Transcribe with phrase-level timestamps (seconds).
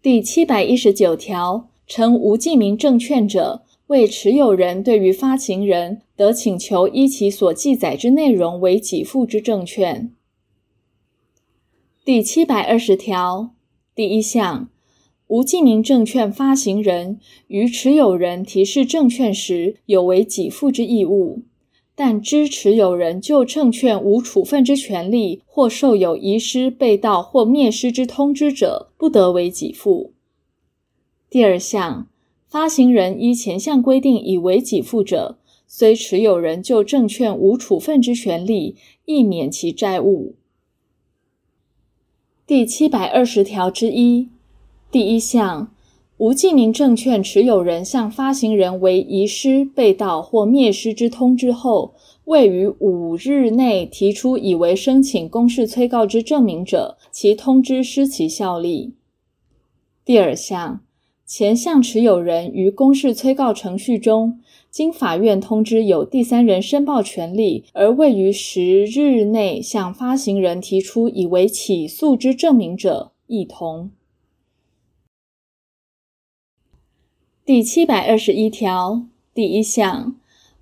[0.00, 10.12] 第七百一十九条，称无记名证券者，为持有人对于发行人得请求依其所记载之内容为给付之证券。
[12.04, 13.50] 第七百二十条
[13.92, 14.68] 第一项，
[15.26, 17.18] 无记名证券发行人
[17.48, 21.42] 于持有人提示证券时，有为给付之义务。
[22.00, 30.12] 但知持有人就证券无处分之权利，或受有遗失、被盗或灭失之通知者，不得为给付。
[31.28, 32.06] 第二项，
[32.46, 40.36] 发行人依前项规定以为给付者，虽持有人就证券无处分之权利，亦免其债务。
[42.46, 44.28] 第七百二十条之一
[44.92, 45.74] 第一项。
[46.18, 58.94] 无记名证券持有人向发行人为遗失、被盗或灭失之通知后，未于五日内提出以为申请公示催告之证明者，其通知失其效力。
[60.04, 60.80] 第二项，
[61.24, 64.40] 前项持有人于公示催告程序中，
[64.72, 73.92] 经法院通知有第三人申报权利，而未于十日内向发行人提出以为起诉之证明者，亦同。
[77.48, 80.14] 第七百二十一条第一项，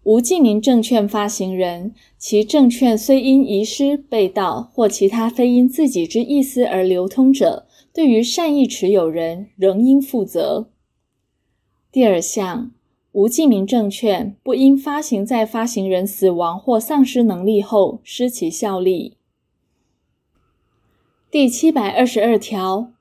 [0.04, 10.68] 无记名证券发行人，其证券虽因遗失、被盗或其他非因自己之意思而流通者，对于善意持有人仍应负责。
[11.90, 12.70] 第二项，
[13.10, 19.16] 无记名证券不因发行在发行人死亡或丧失能力后失其效力。
[21.32, 22.92] 第七百二十二条。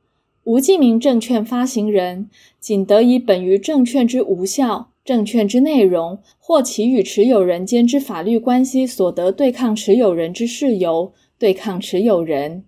[0.46, 2.30] 无记名证券发行人，
[2.60, 12.64] 仅得以本于证券之无效、证券之内容或其与持有人间之法律关系所得对抗持有人之事由，对抗持有人。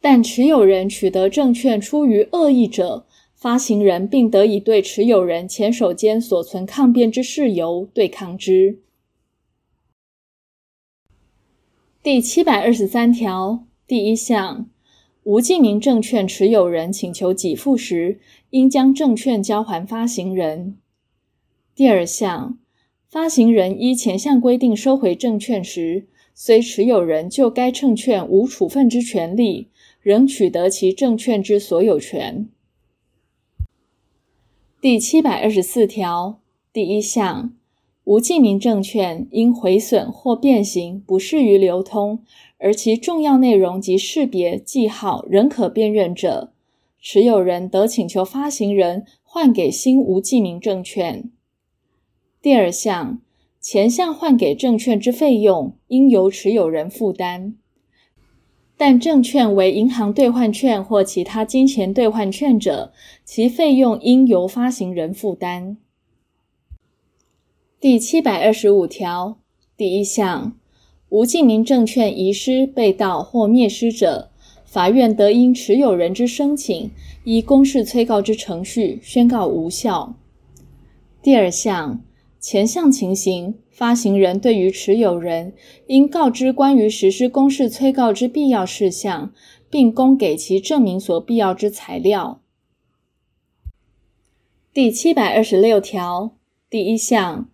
[0.00, 8.78] 但持有人取得证券出于恶意者，发行人并得以对持有人前手间所存抗辩之事由对抗之。
[12.00, 14.68] 第七百二十三条第一项。
[15.24, 18.18] 无记名证券持有人请求给付时，
[18.50, 20.78] 应将证券交还发行人。
[21.74, 22.58] 第二项，
[23.08, 29.68] 发行人依前项规定收回证券时，虽持有人就该证券无处分之权利，
[30.00, 32.48] 仍取得其证券之所有权。
[34.80, 36.40] 第七百二十四条
[36.72, 37.52] 第一项。
[38.10, 42.24] 无记名证券因毁损或变形不适于流通，
[42.58, 46.52] 而其重要内容及识别记号仍可辨认者，
[47.00, 51.30] 持有人得请求发行人换给新无记名证券。
[52.42, 53.20] 第二项，
[53.60, 57.54] 前项换给证券之费用应由持有人负担，
[58.76, 62.92] 但证券为银行兑换券或其他金钱兑换券者，
[63.24, 65.76] 其费用应由发行人负担。
[67.80, 69.38] 第七百二十五条
[69.74, 70.54] 第一项，
[71.08, 74.30] 无记名证券遗失、被盗或灭失者，
[74.66, 76.90] 法院得因持有人之申请，
[77.24, 80.14] 依公示催告之程序宣告无效。
[81.22, 82.04] 第二项，
[82.38, 85.54] 前项情形，发行人对于持有人
[85.86, 89.32] 应告知关于实施公示催告之必要事项，
[89.70, 92.42] 并供给其证明所必要之材料。
[94.74, 96.36] 第七百二十六条
[96.68, 97.48] 第一项。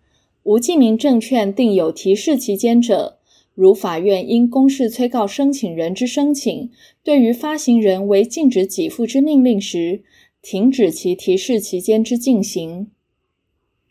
[0.47, 3.19] 无记名证券定有提示期间者，
[3.53, 6.71] 如法院因公示催告申请人之申请，
[7.03, 10.03] 对于发行人为禁止给付之命令时，
[10.41, 12.89] 停止其提示期间之进行。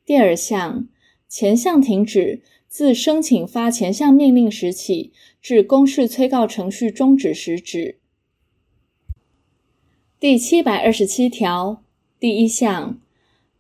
[0.07, 0.89] 第二项，
[1.29, 5.13] 前项停止，自申请发前项命令时起，
[5.43, 7.99] 至公示催告程序终止时止。
[10.19, 11.83] 第七百二十七条
[12.19, 12.99] 第一项。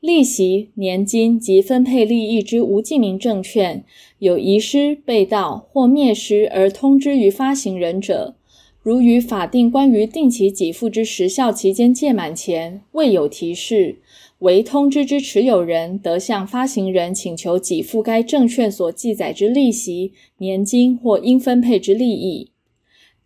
[0.06, 3.84] 利息、年金及分配利益之无记名证券，
[4.20, 8.36] 有遗失、被盗或灭失而通知于发行人者，
[8.80, 13.98] 如于法定关于定期给付之时效期间届满前未有提示，
[14.38, 22.52] 为通知之持有人得向发行人请求给付该证券所记载之利息、年金或应分配之利益，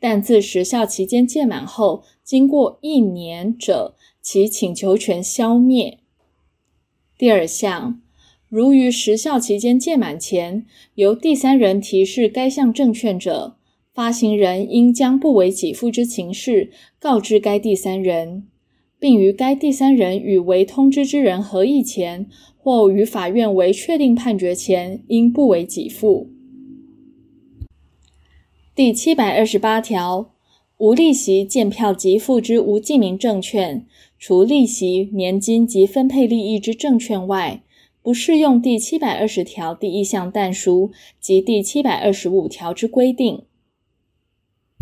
[0.01, 5.99] 但自时效期间届满后，经过一年者，其请求权消灭。
[7.21, 8.01] 第二项，
[8.49, 10.65] 如于时效期间届满前，
[10.95, 13.59] 由第三人提示该项证券者，
[13.93, 18.45] 发行人应将不为给付之情事告知该第三人，
[18.99, 22.27] 并于该第三人与为通知之人合意前，
[22.57, 26.31] 或于法院为确定判决前，应不为给付。
[28.75, 30.31] 第七百二十八条。
[30.81, 33.85] 无利息见票即付之无记名证券，
[34.19, 37.63] 除利息、年金及分配利益之证券外，
[38.01, 40.91] 不适用第七百二十条第一项但书
[41.21, 43.43] 及第七百二十五条之规定。